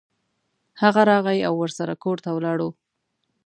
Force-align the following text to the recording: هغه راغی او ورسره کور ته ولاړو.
هغه 0.81 1.01
راغی 1.11 1.39
او 1.47 1.53
ورسره 1.61 1.93
کور 2.03 2.17
ته 2.23 2.29
ولاړو. 2.33 2.69